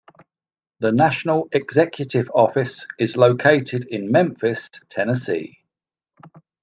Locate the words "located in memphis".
3.17-4.67